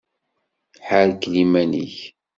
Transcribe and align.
Ḥerkel 0.87 1.33
iman-ik! 1.43 1.97